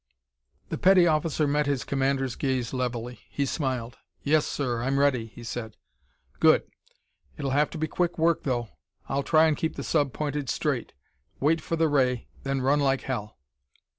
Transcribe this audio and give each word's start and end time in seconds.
The 0.69 0.79
petty 0.79 1.05
officer 1.05 1.45
met 1.45 1.67
his 1.67 1.83
commander's 1.83 2.35
gaze 2.35 2.73
levelly. 2.73 3.19
He 3.29 3.45
smiled. 3.45 3.99
"Yes, 4.23 4.47
sir, 4.47 4.81
I'm 4.81 4.99
ready!" 4.99 5.27
he 5.27 5.43
said. 5.43 5.77
"Good! 6.39 6.63
It'll 7.37 7.51
have 7.51 7.69
to 7.69 7.77
be 7.77 7.85
quick 7.85 8.17
work, 8.17 8.41
though; 8.41 8.69
I'll 9.07 9.21
try 9.21 9.45
and 9.45 9.55
keep 9.55 9.75
the 9.75 9.83
sub 9.83 10.11
pointed 10.11 10.49
straight. 10.49 10.93
Wait 11.39 11.61
for 11.61 11.75
the 11.75 11.87
ray, 11.87 12.29
then 12.41 12.61
run 12.61 12.79
like 12.79 13.01
hell!" 13.01 13.37